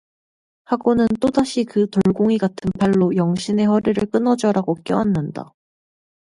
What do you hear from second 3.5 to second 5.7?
허리를 끊어져라고 껴안는다.